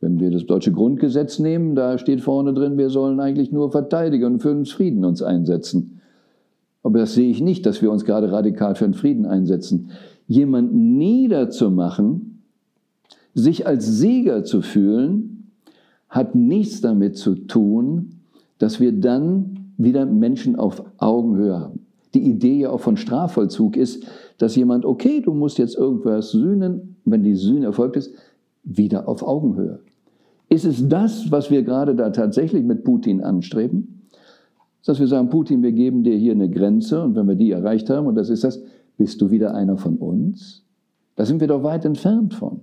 Wenn 0.00 0.20
wir 0.20 0.30
das 0.30 0.46
deutsche 0.46 0.72
Grundgesetz 0.72 1.38
nehmen, 1.38 1.74
da 1.74 1.98
steht 1.98 2.20
vorne 2.20 2.54
drin, 2.54 2.78
wir 2.78 2.88
sollen 2.88 3.20
eigentlich 3.20 3.52
nur 3.52 3.70
verteidigen 3.72 4.24
und 4.24 4.40
für 4.40 4.54
den 4.54 4.64
Frieden 4.64 5.04
uns 5.04 5.22
einsetzen. 5.22 6.00
Aber 6.82 7.00
das 7.00 7.14
sehe 7.14 7.30
ich 7.30 7.42
nicht, 7.42 7.66
dass 7.66 7.82
wir 7.82 7.90
uns 7.90 8.04
gerade 8.04 8.32
radikal 8.32 8.74
für 8.74 8.84
den 8.84 8.94
Frieden 8.94 9.26
einsetzen. 9.26 9.90
Jemanden 10.26 10.96
niederzumachen, 10.96 12.42
sich 13.34 13.66
als 13.66 13.86
Sieger 13.86 14.44
zu 14.44 14.62
fühlen, 14.62 15.50
hat 16.08 16.34
nichts 16.34 16.80
damit 16.80 17.16
zu 17.16 17.34
tun, 17.34 18.19
dass 18.60 18.78
wir 18.78 18.92
dann 18.92 19.72
wieder 19.78 20.06
Menschen 20.06 20.54
auf 20.54 20.84
Augenhöhe 20.98 21.58
haben. 21.58 21.86
Die 22.14 22.22
Idee 22.22 22.60
ja 22.60 22.70
auch 22.70 22.80
von 22.80 22.96
Strafvollzug 22.96 23.76
ist, 23.76 24.06
dass 24.38 24.54
jemand, 24.54 24.84
okay, 24.84 25.20
du 25.20 25.32
musst 25.32 25.58
jetzt 25.58 25.76
irgendwas 25.76 26.30
sühnen, 26.30 26.96
wenn 27.04 27.24
die 27.24 27.34
Sühne 27.34 27.66
erfolgt 27.66 27.96
ist, 27.96 28.12
wieder 28.62 29.08
auf 29.08 29.22
Augenhöhe. 29.22 29.80
Ist 30.48 30.64
es 30.64 30.88
das, 30.88 31.32
was 31.32 31.50
wir 31.50 31.62
gerade 31.62 31.94
da 31.94 32.10
tatsächlich 32.10 32.64
mit 32.64 32.84
Putin 32.84 33.22
anstreben? 33.22 34.02
Dass 34.84 35.00
wir 35.00 35.06
sagen, 35.06 35.30
Putin, 35.30 35.62
wir 35.62 35.72
geben 35.72 36.02
dir 36.02 36.16
hier 36.16 36.32
eine 36.32 36.50
Grenze 36.50 37.02
und 37.02 37.14
wenn 37.14 37.28
wir 37.28 37.36
die 37.36 37.52
erreicht 37.52 37.88
haben, 37.88 38.06
und 38.06 38.16
das 38.16 38.28
ist 38.28 38.44
das, 38.44 38.60
bist 38.98 39.20
du 39.20 39.30
wieder 39.30 39.54
einer 39.54 39.76
von 39.76 39.96
uns? 39.96 40.64
Da 41.16 41.24
sind 41.24 41.40
wir 41.40 41.48
doch 41.48 41.62
weit 41.62 41.84
entfernt 41.84 42.34
von. 42.34 42.62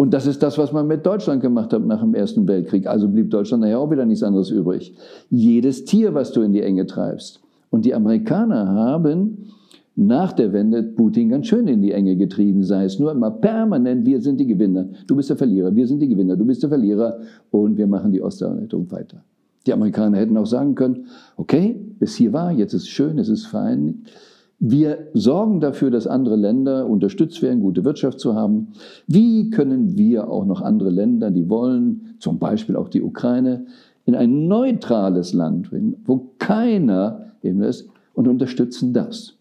Und 0.00 0.14
das 0.14 0.28
ist 0.28 0.42
das, 0.44 0.56
was 0.58 0.72
man 0.72 0.86
mit 0.86 1.04
Deutschland 1.04 1.42
gemacht 1.42 1.72
hat 1.72 1.84
nach 1.84 2.00
dem 2.00 2.14
Ersten 2.14 2.46
Weltkrieg. 2.46 2.86
Also 2.86 3.08
blieb 3.08 3.30
Deutschland 3.30 3.62
nachher 3.62 3.80
auch 3.80 3.90
wieder 3.90 4.06
nichts 4.06 4.22
anderes 4.22 4.48
übrig. 4.50 4.94
Jedes 5.28 5.84
Tier, 5.84 6.14
was 6.14 6.30
du 6.30 6.42
in 6.42 6.52
die 6.52 6.62
Enge 6.62 6.86
treibst. 6.86 7.40
Und 7.70 7.84
die 7.84 7.94
Amerikaner 7.94 8.68
haben 8.68 9.50
nach 9.96 10.32
der 10.32 10.52
Wende 10.52 10.84
Putin 10.84 11.30
ganz 11.30 11.48
schön 11.48 11.66
in 11.66 11.82
die 11.82 11.90
Enge 11.90 12.14
getrieben, 12.14 12.62
sei 12.62 12.84
es 12.84 13.00
nur 13.00 13.10
immer 13.10 13.32
permanent, 13.32 14.06
wir 14.06 14.20
sind 14.20 14.38
die 14.38 14.46
Gewinner, 14.46 14.86
du 15.08 15.16
bist 15.16 15.28
der 15.28 15.36
Verlierer, 15.36 15.74
wir 15.74 15.88
sind 15.88 15.98
die 16.00 16.08
Gewinner, 16.08 16.36
du 16.36 16.46
bist 16.46 16.62
der 16.62 16.68
Verlierer 16.68 17.18
und 17.50 17.76
wir 17.76 17.88
machen 17.88 18.12
die 18.12 18.22
Osterhaltung 18.22 18.88
weiter. 18.92 19.24
Die 19.66 19.72
Amerikaner 19.72 20.18
hätten 20.18 20.36
auch 20.36 20.46
sagen 20.46 20.76
können, 20.76 21.06
okay, 21.36 21.76
bis 21.98 22.14
hier 22.14 22.32
war, 22.32 22.52
jetzt 22.52 22.74
ist 22.74 22.82
es 22.82 22.88
schön, 22.88 23.18
es 23.18 23.28
ist 23.28 23.46
fein. 23.46 24.04
Wir 24.60 25.08
sorgen 25.14 25.60
dafür, 25.60 25.90
dass 25.90 26.06
andere 26.06 26.34
Länder 26.34 26.88
unterstützt 26.88 27.40
werden, 27.42 27.60
gute 27.60 27.84
Wirtschaft 27.84 28.18
zu 28.18 28.34
haben. 28.34 28.68
Wie 29.06 29.50
können 29.50 29.96
wir 29.96 30.28
auch 30.28 30.44
noch 30.44 30.62
andere 30.62 30.90
Länder, 30.90 31.30
die 31.30 31.48
wollen, 31.48 32.16
zum 32.18 32.38
Beispiel 32.38 32.74
auch 32.74 32.88
die 32.88 33.02
Ukraine, 33.02 33.66
in 34.04 34.14
ein 34.14 34.48
neutrales 34.48 35.32
Land 35.32 35.70
bringen, 35.70 35.96
wo 36.04 36.32
keiner 36.38 37.26
ist, 37.42 37.88
und 38.14 38.26
unterstützen 38.26 38.92
das. 38.92 39.36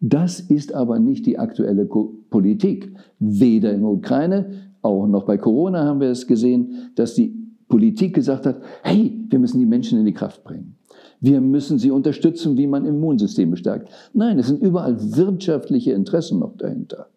Das 0.00 0.40
ist 0.40 0.74
aber 0.74 0.98
nicht 0.98 1.26
die 1.26 1.38
aktuelle 1.38 1.86
Politik. 1.86 2.92
Weder 3.18 3.72
in 3.72 3.80
der 3.80 3.90
Ukraine, 3.90 4.50
auch 4.82 5.06
noch 5.06 5.24
bei 5.24 5.38
Corona 5.38 5.84
haben 5.84 6.00
wir 6.00 6.10
es 6.10 6.26
gesehen, 6.26 6.90
dass 6.94 7.14
die 7.14 7.34
Politik 7.66 8.14
gesagt 8.14 8.46
hat, 8.46 8.60
hey, 8.82 9.18
wir 9.28 9.38
müssen 9.38 9.58
die 9.58 9.66
Menschen 9.66 9.98
in 9.98 10.04
die 10.04 10.12
Kraft 10.12 10.44
bringen. 10.44 10.77
Wir 11.20 11.40
müssen 11.40 11.78
sie 11.78 11.90
unterstützen, 11.90 12.56
wie 12.56 12.66
man 12.66 12.84
Immunsysteme 12.84 13.56
stärkt. 13.56 13.90
Nein, 14.12 14.38
es 14.38 14.46
sind 14.46 14.62
überall 14.62 14.96
wirtschaftliche 15.16 15.92
Interessen 15.92 16.38
noch 16.38 16.56
dahinter. 16.56 17.08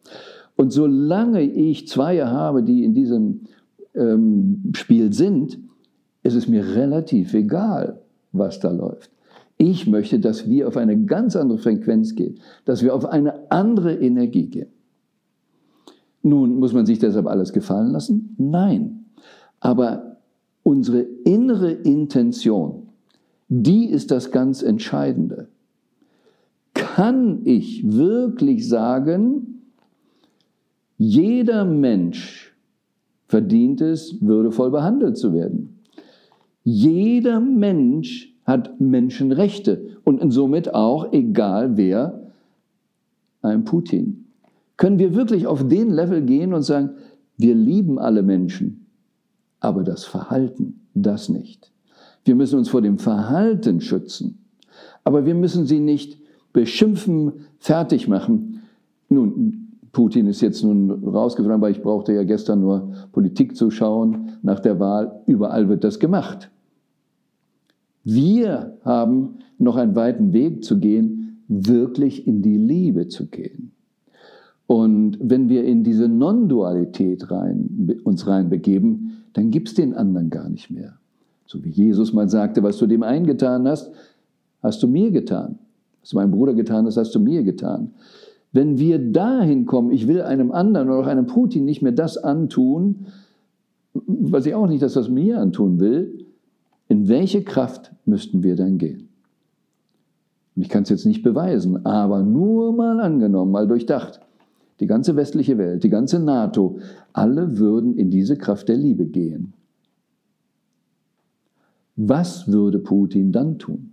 Und 0.56 0.72
solange 0.72 1.42
ich 1.42 1.88
zwei 1.88 2.26
habe, 2.26 2.64
die 2.64 2.84
in 2.84 2.94
diesem 2.94 3.42
ähm, 3.96 4.72
Spiel 4.76 5.14
sind, 5.14 5.60
ist 6.24 6.36
es 6.36 6.48
mir 6.48 6.76
relativ 6.76 7.34
egal, 7.34 8.02
was 8.32 8.60
da 8.60 8.72
läuft. 8.72 9.12
Ich 9.58 9.86
möchte, 9.86 10.20
dass 10.20 10.50
wir 10.50 10.68
auf 10.68 10.78
eine 10.78 11.06
ganz 11.06 11.36
andere 11.36 11.60
Frequenz 11.60 12.16
gehen, 12.16 12.40
dass 12.66 12.82
wir 12.82 12.96
auf 12.96 13.06
eine 13.06 13.52
andere 13.52 13.94
Energie 13.94 14.48
gehen. 14.48 14.70
Nun, 16.24 16.60
muss 16.60 16.74
man 16.74 16.86
sich 16.86 17.00
deshalb 17.00 17.28
alles 17.28 17.54
gefallen 17.54 17.92
lassen? 17.92 18.36
Nein. 18.38 19.06
Aber 19.60 20.18
unsere 20.64 21.02
innere 21.02 21.72
Intention, 21.72 22.90
die 23.54 23.90
ist 23.90 24.12
das 24.12 24.32
ganz 24.32 24.64
Entscheidende. 24.64 25.50
Kann 26.74 27.42
ich 27.44 27.84
wirklich 27.86 28.66
sagen, 28.70 29.62
jeder 30.98 31.66
Mensch 31.66 32.56
verdient 33.28 33.82
es, 33.82 34.22
würdevoll 34.22 34.72
behandelt 34.72 35.18
zu 35.18 35.34
werden? 35.34 35.82
Jeder 36.64 37.42
Mensch 37.42 38.34
hat 38.46 38.80
Menschenrechte 38.80 39.98
und 40.06 40.32
somit 40.32 40.74
auch, 40.74 41.12
egal 41.12 41.76
wer, 41.76 42.32
ein 43.42 43.66
Putin. 43.66 44.28
Können 44.78 44.98
wir 44.98 45.14
wirklich 45.14 45.46
auf 45.46 45.68
den 45.68 45.90
Level 45.92 46.22
gehen 46.22 46.54
und 46.54 46.62
sagen, 46.62 46.92
wir 47.36 47.56
lieben 47.56 48.00
alle 48.00 48.24
Menschen, 48.24 48.86
aber 49.60 49.84
das 49.84 50.06
Verhalten, 50.06 50.88
das 50.94 51.28
nicht. 51.28 51.72
Wir 52.26 52.36
müssen 52.36 52.60
uns 52.60 52.70
vor 52.70 52.82
dem 52.82 52.98
Verhalten 53.00 53.82
schützen, 53.82 54.40
aber 55.04 55.26
wir 55.26 55.36
müssen 55.36 55.66
sie 55.66 55.80
nicht 55.80 56.20
beschimpfen, 56.54 57.32
fertig 57.60 58.08
machen. 58.08 58.62
Nun, 59.10 59.62
Putin 59.92 60.28
ist 60.28 60.42
jetzt 60.42 60.64
nun 60.64 60.92
rausgefallen, 60.92 61.56
aber 61.56 61.70
ich 61.70 61.82
brauchte 61.82 62.14
ja 62.14 62.24
gestern 62.24 62.62
nur 62.62 62.94
Politik 63.12 63.58
zu 63.58 63.72
schauen 63.72 64.34
nach 64.42 64.60
der 64.60 64.80
Wahl. 64.80 65.22
Überall 65.26 65.68
wird 65.68 65.84
das 65.84 66.00
gemacht. 66.00 66.50
Wir 68.04 68.78
haben 68.84 69.40
noch 69.58 69.76
einen 69.76 69.96
weiten 69.96 70.34
Weg 70.34 70.64
zu 70.64 70.80
gehen, 70.80 71.44
wirklich 71.48 72.26
in 72.26 72.42
die 72.42 72.58
Liebe 72.58 73.08
zu 73.08 73.28
gehen. 73.28 73.72
Und 74.66 75.18
wenn 75.22 75.50
wir 75.50 75.66
in 75.66 75.84
diese 75.84 76.08
Non-Dualität 76.08 77.30
rein, 77.30 78.00
uns 78.06 78.26
reinbegeben, 78.26 79.24
dann 79.34 79.52
gibt 79.52 79.68
es 79.68 79.74
den 79.74 79.94
anderen 79.94 80.30
gar 80.30 80.48
nicht 80.48 80.72
mehr. 80.72 81.01
So 81.52 81.62
wie 81.66 81.70
Jesus 81.70 82.14
mal 82.14 82.30
sagte, 82.30 82.64
was 82.64 82.78
du 82.78 82.88
dem 82.88 83.04
einen 83.04 83.26
getan 83.26 83.68
hast, 83.68 83.92
hast 84.64 84.82
du 84.82 84.88
mir 84.88 85.12
getan. 85.12 85.60
Was 86.00 86.12
du 86.12 86.16
meinem 86.16 86.32
Bruder 86.32 86.54
getan 86.54 86.86
hast, 86.86 86.96
hast 86.96 87.14
du 87.14 87.20
mir 87.20 87.44
getan. 87.44 87.92
Wenn 88.54 88.80
wir 88.80 89.12
dahin 89.12 89.66
kommen, 89.66 89.92
ich 89.92 90.08
will 90.08 90.22
einem 90.22 90.54
anderen 90.54 90.90
oder 90.90 91.00
auch 91.00 91.08
einem 91.08 91.26
Putin 91.26 91.66
nicht 91.66 91.82
mehr 91.82 91.92
das 91.92 92.18
antun, 92.18 93.08
was 93.94 94.46
ich 94.46 94.56
auch 94.56 94.68
nicht, 94.68 94.82
dass 94.82 94.94
das 94.94 95.10
mir 95.10 95.40
antun 95.40 95.82
will, 95.82 96.26
in 96.88 97.10
welche 97.10 97.44
Kraft 97.44 97.92
müssten 98.06 98.44
wir 98.44 98.56
dann 98.56 98.78
gehen? 98.78 99.10
Und 100.56 100.62
ich 100.62 100.70
kann 100.70 100.84
es 100.84 100.90
jetzt 100.90 101.06
nicht 101.06 101.22
beweisen, 101.22 101.86
aber 101.86 102.24
nur 102.24 102.72
mal 102.72 103.02
angenommen, 103.02 103.52
mal 103.52 103.68
durchdacht. 103.68 104.22
Die 104.80 104.88
ganze 104.88 105.18
westliche 105.18 105.58
Welt, 105.58 105.84
die 105.84 105.90
ganze 105.90 106.18
NATO, 106.18 106.80
alle 107.12 107.58
würden 107.58 107.98
in 107.98 108.10
diese 108.10 108.38
Kraft 108.38 108.70
der 108.70 108.78
Liebe 108.78 109.06
gehen. 109.06 109.52
Was 112.08 112.52
würde 112.52 112.80
Putin 112.80 113.32
dann 113.32 113.60
tun? 113.60 113.92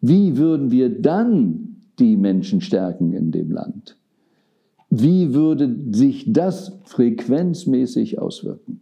Wie 0.00 0.36
würden 0.36 0.70
wir 0.70 0.88
dann 0.88 1.76
die 1.98 2.16
Menschen 2.16 2.60
stärken 2.60 3.12
in 3.12 3.32
dem 3.32 3.50
Land? 3.50 3.96
Wie 4.88 5.34
würde 5.34 5.74
sich 5.90 6.32
das 6.32 6.78
frequenzmäßig 6.84 8.20
auswirken? 8.20 8.80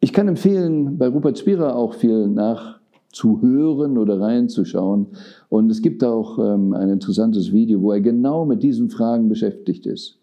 Ich 0.00 0.12
kann 0.12 0.28
empfehlen, 0.28 0.98
bei 0.98 1.08
Rupert 1.08 1.38
Spira 1.38 1.74
auch 1.74 1.94
viel 1.94 2.28
nachzuhören 2.28 3.96
oder 3.96 4.20
reinzuschauen. 4.20 5.06
Und 5.48 5.70
es 5.70 5.80
gibt 5.80 6.04
auch 6.04 6.38
ähm, 6.38 6.74
ein 6.74 6.90
interessantes 6.90 7.52
Video, 7.52 7.80
wo 7.80 7.92
er 7.92 8.00
genau 8.00 8.44
mit 8.44 8.62
diesen 8.62 8.90
Fragen 8.90 9.28
beschäftigt 9.28 9.86
ist. 9.86 10.18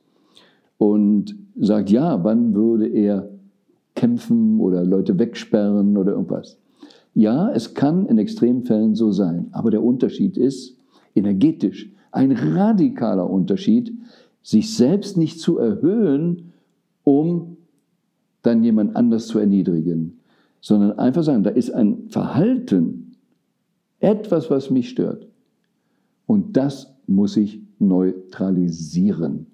Und 0.78 1.36
sagt, 1.60 1.90
ja, 1.90 2.24
wann 2.24 2.54
würde 2.54 2.88
er 2.88 3.30
kämpfen 3.98 4.60
oder 4.60 4.86
Leute 4.86 5.18
wegsperren 5.18 5.98
oder 5.98 6.14
irgendwas. 6.14 6.60
Ja, 7.16 7.52
es 7.52 7.74
kann 7.74 8.06
in 8.06 8.20
Extremfällen 8.20 8.94
so 8.94 9.12
sein, 9.12 9.48
aber 9.52 9.72
der 9.72 9.84
Unterschied 9.84 10.38
ist 10.38 10.78
energetisch, 11.16 11.92
ein 12.12 12.32
radikaler 12.32 13.28
Unterschied, 13.28 13.92
sich 14.44 14.76
selbst 14.76 15.18
nicht 15.18 15.40
zu 15.40 15.58
erhöhen, 15.58 16.54
um 17.04 17.58
dann 18.44 18.64
jemand 18.64 18.96
anders 18.96 19.28
zu 19.28 19.40
erniedrigen, 19.40 20.20
sondern 20.62 21.00
einfach 21.00 21.24
sagen, 21.24 21.44
da 21.44 21.50
ist 21.50 21.72
ein 21.72 22.08
Verhalten, 22.08 23.16
etwas, 24.00 24.52
was 24.52 24.70
mich 24.70 24.90
stört. 24.90 25.28
Und 26.28 26.56
das 26.56 26.94
muss 27.08 27.36
ich 27.36 27.62
neutralisieren. 27.80 29.48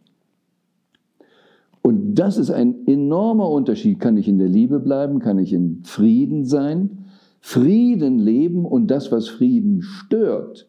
Und 1.83 2.15
das 2.15 2.37
ist 2.37 2.49
ein 2.49 2.87
enormer 2.87 3.49
Unterschied. 3.49 3.99
Kann 3.99 4.15
ich 4.15 4.29
in 4.29 4.39
der 4.39 4.47
Liebe 4.47 4.79
bleiben? 4.79 5.19
Kann 5.19 5.37
ich 5.37 5.51
in 5.51 5.81
Frieden 5.83 6.45
sein? 6.45 7.05
Frieden 7.41 8.19
leben 8.19 8.65
und 8.65 8.87
das, 8.87 9.11
was 9.11 9.27
Frieden 9.27 9.81
stört, 9.81 10.65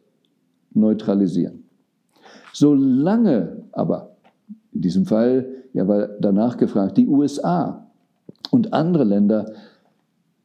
neutralisieren. 0.72 1.62
Solange 2.52 3.62
aber, 3.70 4.16
in 4.72 4.80
diesem 4.80 5.06
Fall, 5.06 5.46
ja, 5.72 5.86
war 5.86 6.08
danach 6.20 6.56
gefragt, 6.56 6.96
die 6.96 7.06
USA 7.06 7.86
und 8.50 8.72
andere 8.72 9.04
Länder 9.04 9.52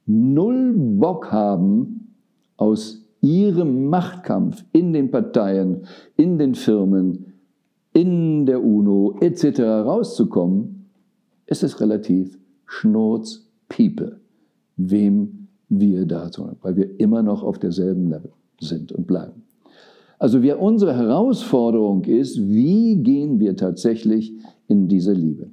null 0.06 0.74
Bock 0.76 1.32
haben, 1.32 2.14
aus 2.58 3.06
ihrem 3.22 3.88
Machtkampf 3.88 4.64
in 4.72 4.94
den 4.94 5.10
Parteien, 5.10 5.84
in 6.16 6.38
den 6.38 6.54
Firmen, 6.54 7.29
in 7.94 8.46
der 8.46 8.64
UNO 8.64 9.18
etc. 9.20 9.60
rauszukommen, 9.62 10.90
ist 11.46 11.64
es 11.64 11.82
relativ 11.82 12.38
schnurzpiepe, 12.66 14.20
wem 14.78 15.48
wir 15.70 16.06
da 16.06 16.30
tun, 16.30 16.56
weil 16.62 16.76
wir 16.76 17.00
immer 17.00 17.24
noch 17.24 17.44
auf 17.44 17.60
derselben 17.60 18.08
Level 18.08 18.32
sind 18.60 18.92
und 18.92 19.08
bleiben. 19.08 19.44
Also 20.20 20.42
wir, 20.42 20.60
unsere 20.60 20.96
Herausforderung 20.96 22.04
ist, 22.04 22.40
wie 22.40 22.98
gehen 22.98 23.40
wir 23.40 23.56
tatsächlich 23.56 24.34
in 24.68 24.88
diese 24.88 25.14
Liebe? 25.14 25.48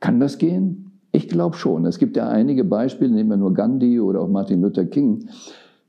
Kann 0.00 0.20
das 0.20 0.38
gehen? 0.38 0.92
Ich 1.12 1.28
glaube 1.28 1.56
schon. 1.56 1.86
Es 1.86 1.98
gibt 1.98 2.16
ja 2.16 2.28
einige 2.28 2.64
Beispiele, 2.64 3.10
nehmen 3.10 3.30
wir 3.30 3.36
nur 3.38 3.54
Gandhi 3.54 4.00
oder 4.00 4.20
auch 4.20 4.28
Martin 4.28 4.60
Luther 4.60 4.84
King, 4.84 5.28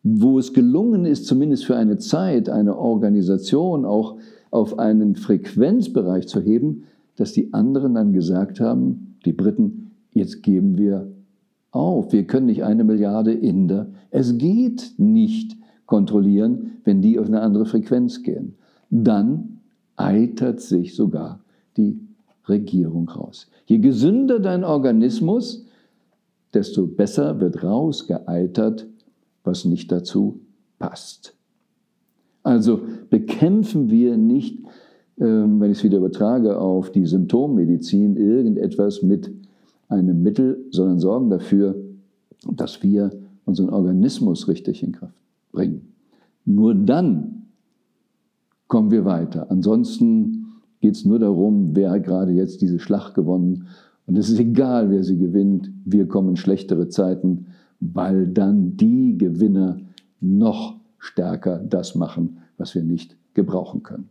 wo 0.03 0.39
es 0.39 0.53
gelungen 0.53 1.05
ist, 1.05 1.25
zumindest 1.25 1.65
für 1.65 1.75
eine 1.75 1.97
Zeit 1.97 2.49
eine 2.49 2.77
Organisation 2.77 3.85
auch 3.85 4.15
auf 4.51 4.79
einen 4.79 5.15
Frequenzbereich 5.15 6.27
zu 6.27 6.41
heben, 6.41 6.83
dass 7.15 7.33
die 7.33 7.53
anderen 7.53 7.95
dann 7.95 8.13
gesagt 8.13 8.59
haben, 8.59 9.17
die 9.25 9.33
Briten, 9.33 9.91
jetzt 10.13 10.41
geben 10.43 10.77
wir 10.77 11.11
auf. 11.71 12.11
Wir 12.13 12.25
können 12.25 12.47
nicht 12.47 12.63
eine 12.63 12.83
Milliarde 12.83 13.33
Inder, 13.33 13.87
es 14.11 14.37
geht 14.37 14.93
nicht 14.97 15.55
kontrollieren, 15.85 16.77
wenn 16.83 17.01
die 17.01 17.19
auf 17.19 17.27
eine 17.27 17.41
andere 17.41 17.65
Frequenz 17.65 18.23
gehen. 18.23 18.55
Dann 18.89 19.59
eitert 19.95 20.61
sich 20.61 20.95
sogar 20.95 21.41
die 21.77 21.99
Regierung 22.47 23.09
raus. 23.09 23.49
Je 23.65 23.77
gesünder 23.77 24.39
dein 24.39 24.63
Organismus, 24.63 25.65
desto 26.53 26.87
besser 26.87 27.39
wird 27.39 27.63
rausgeeitert, 27.63 28.87
was 29.43 29.65
nicht 29.65 29.91
dazu 29.91 30.39
passt. 30.79 31.35
Also 32.43 32.81
bekämpfen 33.09 33.89
wir 33.89 34.17
nicht, 34.17 34.59
ähm, 35.19 35.59
wenn 35.59 35.71
ich 35.71 35.79
es 35.79 35.83
wieder 35.83 35.97
übertrage 35.97 36.59
auf 36.59 36.91
die 36.91 37.05
Symptommedizin, 37.05 38.15
irgendetwas 38.15 39.03
mit 39.03 39.31
einem 39.89 40.21
Mittel, 40.21 40.65
sondern 40.71 40.99
sorgen 40.99 41.29
dafür, 41.29 41.75
dass 42.55 42.81
wir 42.83 43.11
unseren 43.45 43.69
Organismus 43.69 44.47
richtig 44.47 44.83
in 44.83 44.93
Kraft 44.93 45.15
bringen. 45.51 45.93
Nur 46.45 46.73
dann 46.75 47.47
kommen 48.67 48.91
wir 48.91 49.03
weiter. 49.03 49.51
Ansonsten 49.51 50.61
geht 50.79 50.95
es 50.95 51.05
nur 51.05 51.19
darum, 51.19 51.75
wer 51.75 51.91
hat 51.91 52.05
gerade 52.05 52.31
jetzt 52.31 52.61
diese 52.61 52.79
Schlacht 52.79 53.15
gewonnen. 53.15 53.67
Und 54.05 54.17
es 54.17 54.29
ist 54.29 54.39
egal, 54.39 54.89
wer 54.89 55.03
sie 55.03 55.17
gewinnt. 55.17 55.71
Wir 55.85 56.07
kommen 56.07 56.29
in 56.29 56.35
schlechtere 56.37 56.87
Zeiten, 56.87 57.47
weil 57.79 58.27
dann 58.27 58.77
die 58.77 59.17
Gewinner 59.17 59.79
noch 60.21 60.78
stärker 60.99 61.59
das 61.59 61.95
machen, 61.95 62.39
was 62.57 62.75
wir 62.75 62.83
nicht 62.83 63.15
gebrauchen 63.33 63.83
können. 63.83 64.09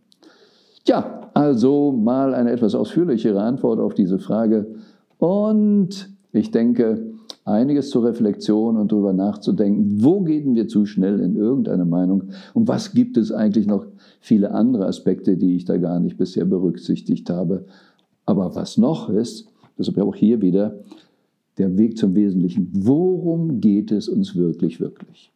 Tja, 0.84 1.30
also 1.34 1.92
mal 1.92 2.34
eine 2.34 2.50
etwas 2.50 2.74
ausführlichere 2.74 3.40
Antwort 3.40 3.78
auf 3.78 3.94
diese 3.94 4.18
Frage. 4.18 4.66
Und 5.18 6.10
ich 6.32 6.50
denke, 6.50 7.12
einiges 7.44 7.90
zur 7.90 8.04
Reflexion 8.04 8.76
und 8.76 8.92
darüber 8.92 9.12
nachzudenken, 9.12 10.02
wo 10.02 10.20
gehen 10.20 10.54
wir 10.54 10.68
zu 10.68 10.86
schnell 10.86 11.20
in 11.20 11.36
irgendeine 11.36 11.84
Meinung 11.84 12.24
und 12.54 12.68
was 12.68 12.92
gibt 12.92 13.16
es 13.16 13.32
eigentlich 13.32 13.66
noch 13.66 13.86
viele 14.20 14.52
andere 14.52 14.86
Aspekte, 14.86 15.36
die 15.36 15.56
ich 15.56 15.64
da 15.64 15.76
gar 15.76 16.00
nicht 16.00 16.16
bisher 16.16 16.44
berücksichtigt 16.44 17.30
habe. 17.30 17.64
Aber 18.26 18.54
was 18.54 18.76
noch 18.76 19.08
ist, 19.08 19.48
deshalb 19.78 19.98
auch 19.98 20.14
hier 20.14 20.42
wieder 20.42 20.78
der 21.56 21.76
Weg 21.76 21.98
zum 21.98 22.14
Wesentlichen. 22.14 22.70
Worum 22.72 23.60
geht 23.60 23.90
es 23.90 24.08
uns 24.08 24.36
wirklich, 24.36 24.80
wirklich? 24.80 25.32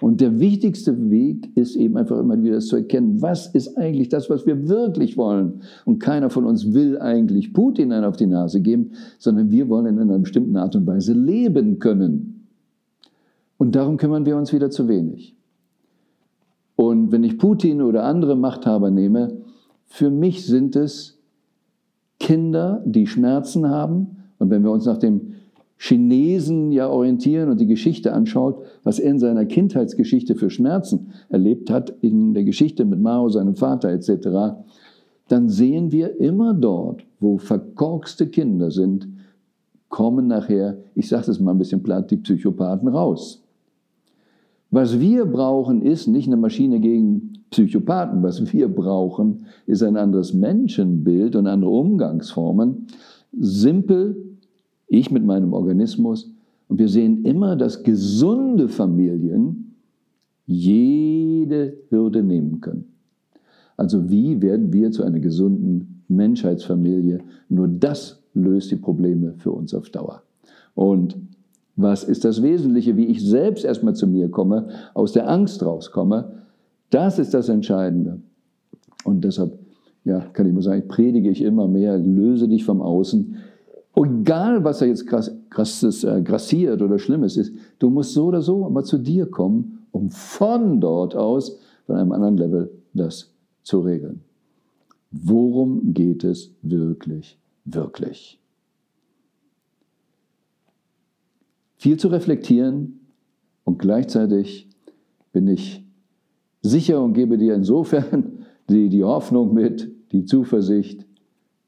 Und 0.00 0.20
der 0.20 0.40
wichtigste 0.40 1.10
Weg 1.10 1.54
ist 1.56 1.76
eben 1.76 1.96
einfach 1.96 2.18
immer 2.18 2.42
wieder 2.42 2.60
zu 2.60 2.76
erkennen, 2.76 3.20
was 3.20 3.48
ist 3.48 3.76
eigentlich 3.76 4.08
das, 4.08 4.30
was 4.30 4.46
wir 4.46 4.68
wirklich 4.68 5.16
wollen. 5.16 5.60
Und 5.84 5.98
keiner 5.98 6.30
von 6.30 6.46
uns 6.46 6.72
will 6.72 6.98
eigentlich 6.98 7.52
Putin 7.52 7.92
einen 7.92 8.04
auf 8.04 8.16
die 8.16 8.26
Nase 8.26 8.60
geben, 8.60 8.92
sondern 9.18 9.50
wir 9.50 9.68
wollen 9.68 9.86
in 9.86 9.98
einer 9.98 10.18
bestimmten 10.18 10.56
Art 10.56 10.74
und 10.74 10.86
Weise 10.86 11.12
leben 11.12 11.78
können. 11.78 12.46
Und 13.58 13.76
darum 13.76 13.98
kümmern 13.98 14.24
wir 14.24 14.36
uns 14.36 14.52
wieder 14.52 14.70
zu 14.70 14.88
wenig. 14.88 15.36
Und 16.76 17.12
wenn 17.12 17.24
ich 17.24 17.36
Putin 17.36 17.82
oder 17.82 18.04
andere 18.04 18.36
Machthaber 18.36 18.90
nehme, 18.90 19.36
für 19.84 20.08
mich 20.08 20.46
sind 20.46 20.76
es 20.76 21.18
Kinder, 22.18 22.82
die 22.86 23.06
Schmerzen 23.06 23.68
haben. 23.68 24.16
Und 24.38 24.48
wenn 24.48 24.62
wir 24.62 24.70
uns 24.70 24.86
nach 24.86 24.96
dem 24.96 25.32
Chinesen 25.82 26.72
ja 26.72 26.90
orientieren 26.90 27.48
und 27.48 27.58
die 27.58 27.66
Geschichte 27.66 28.12
anschaut, 28.12 28.62
was 28.84 28.98
er 28.98 29.12
in 29.12 29.18
seiner 29.18 29.46
Kindheitsgeschichte 29.46 30.34
für 30.34 30.50
Schmerzen 30.50 31.12
erlebt 31.30 31.70
hat, 31.70 31.94
in 32.02 32.34
der 32.34 32.44
Geschichte 32.44 32.84
mit 32.84 33.00
Mao, 33.00 33.30
seinem 33.30 33.56
Vater 33.56 33.88
etc., 33.88 34.60
dann 35.28 35.48
sehen 35.48 35.90
wir 35.90 36.20
immer 36.20 36.52
dort, 36.52 37.06
wo 37.18 37.38
verkorkste 37.38 38.26
Kinder 38.26 38.70
sind, 38.70 39.08
kommen 39.88 40.26
nachher, 40.26 40.76
ich 40.94 41.08
sage 41.08 41.30
es 41.30 41.40
mal 41.40 41.52
ein 41.52 41.58
bisschen 41.58 41.82
platt, 41.82 42.10
die 42.10 42.18
Psychopathen 42.18 42.88
raus. 42.88 43.42
Was 44.70 45.00
wir 45.00 45.24
brauchen, 45.24 45.80
ist 45.80 46.08
nicht 46.08 46.26
eine 46.26 46.36
Maschine 46.36 46.78
gegen 46.78 47.38
Psychopathen. 47.50 48.22
Was 48.22 48.52
wir 48.52 48.68
brauchen, 48.68 49.46
ist 49.66 49.82
ein 49.82 49.96
anderes 49.96 50.34
Menschenbild 50.34 51.36
und 51.36 51.46
andere 51.46 51.70
Umgangsformen. 51.70 52.86
Simpel, 53.32 54.29
ich 54.90 55.10
mit 55.10 55.24
meinem 55.24 55.54
Organismus. 55.54 56.30
Und 56.68 56.78
wir 56.78 56.88
sehen 56.88 57.24
immer, 57.24 57.56
dass 57.56 57.82
gesunde 57.82 58.68
Familien 58.68 59.74
jede 60.46 61.76
Hürde 61.88 62.22
nehmen 62.22 62.60
können. 62.60 62.84
Also 63.76 64.10
wie 64.10 64.42
werden 64.42 64.72
wir 64.72 64.90
zu 64.90 65.02
einer 65.02 65.20
gesunden 65.20 66.02
Menschheitsfamilie? 66.08 67.20
Nur 67.48 67.66
das 67.66 68.22
löst 68.34 68.70
die 68.70 68.76
Probleme 68.76 69.34
für 69.38 69.52
uns 69.52 69.72
auf 69.72 69.88
Dauer. 69.88 70.22
Und 70.74 71.16
was 71.76 72.04
ist 72.04 72.24
das 72.24 72.42
Wesentliche, 72.42 72.96
wie 72.96 73.06
ich 73.06 73.24
selbst 73.24 73.64
erstmal 73.64 73.94
zu 73.94 74.06
mir 74.06 74.28
komme, 74.28 74.68
aus 74.92 75.12
der 75.12 75.30
Angst 75.30 75.64
rauskomme, 75.64 76.32
das 76.90 77.18
ist 77.18 77.32
das 77.32 77.48
Entscheidende. 77.48 78.20
Und 79.04 79.24
deshalb, 79.24 79.58
ja, 80.04 80.20
kann 80.32 80.46
ich 80.46 80.52
mal 80.52 80.62
sagen, 80.62 80.88
predige 80.88 81.30
ich 81.30 81.42
immer 81.42 81.68
mehr, 81.68 81.96
löse 81.96 82.48
dich 82.48 82.64
vom 82.64 82.82
Außen. 82.82 83.36
Egal, 83.96 84.62
was 84.62 84.78
da 84.78 84.86
jetzt 84.86 85.06
krass, 85.06 85.34
krasses, 85.50 86.04
äh, 86.04 86.22
grassiert 86.22 86.80
oder 86.80 86.98
Schlimmes 86.98 87.36
ist, 87.36 87.52
du 87.78 87.90
musst 87.90 88.12
so 88.12 88.26
oder 88.26 88.40
so 88.40 88.68
mal 88.70 88.84
zu 88.84 88.98
dir 88.98 89.26
kommen, 89.26 89.86
um 89.90 90.10
von 90.10 90.80
dort 90.80 91.16
aus, 91.16 91.58
von 91.86 91.96
einem 91.96 92.12
anderen 92.12 92.36
Level, 92.36 92.70
das 92.94 93.32
zu 93.62 93.80
regeln. 93.80 94.22
Worum 95.10 95.92
geht 95.92 96.22
es 96.22 96.54
wirklich, 96.62 97.38
wirklich? 97.64 98.40
Viel 101.76 101.98
zu 101.98 102.08
reflektieren 102.08 103.00
und 103.64 103.78
gleichzeitig 103.78 104.68
bin 105.32 105.48
ich 105.48 105.84
sicher 106.62 107.02
und 107.02 107.14
gebe 107.14 107.38
dir 107.38 107.54
insofern 107.54 108.46
die, 108.68 108.88
die 108.88 109.02
Hoffnung 109.02 109.52
mit, 109.52 109.90
die 110.12 110.24
Zuversicht, 110.24 111.06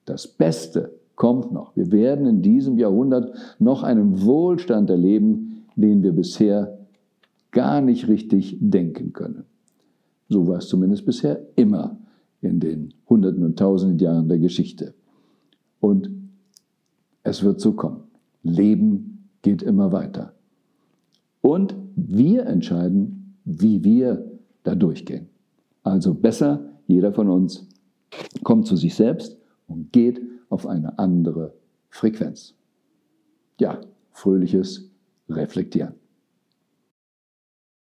das 0.05 0.29
Beste 0.29 1.02
kommt 1.23 1.53
noch. 1.53 1.77
Wir 1.77 1.93
werden 1.93 2.27
in 2.27 2.43
diesem 2.43 2.79
Jahrhundert 2.79 3.33
noch 3.61 3.85
einen 3.85 4.25
Wohlstand 4.25 4.91
erleben, 4.91 5.67
den 5.77 6.03
wir 6.03 6.11
bisher 6.11 6.81
gar 7.53 7.81
nicht 7.81 8.09
richtig 8.09 8.57
denken 8.59 9.13
können. 9.13 9.45
So 10.29 10.49
war 10.49 10.59
es 10.59 10.67
zumindest 10.67 11.07
bisher 11.07 11.41
immer 11.55 11.97
in 12.41 12.59
den 12.59 12.95
Hunderten 13.09 13.45
und 13.45 13.57
Tausenden 13.57 14.01
Jahren 14.01 14.29
der 14.29 14.41
Geschichte. 14.41 14.95
Und 15.79 16.11
es 17.23 17.45
wird 17.45 17.61
so 17.61 17.75
kommen. 17.75 18.03
Leben 18.43 19.29
geht 19.43 19.63
immer 19.63 19.93
weiter. 19.93 20.33
Und 21.41 21.77
wir 21.95 22.47
entscheiden, 22.47 23.37
wie 23.45 23.85
wir 23.85 24.29
da 24.65 24.75
durchgehen. 24.75 25.29
Also 25.85 26.15
besser, 26.15 26.73
jeder 26.89 27.13
von 27.13 27.31
uns 27.31 27.69
kommt 28.43 28.67
zu 28.67 28.75
sich 28.75 28.97
selbst 28.97 29.39
und 29.69 29.93
geht 29.93 30.21
auf 30.53 30.67
eine 30.67 30.99
andere 30.99 31.55
Frequenz. 31.89 32.55
Ja, 33.59 33.81
fröhliches 34.11 34.91
Reflektieren. 35.31 35.95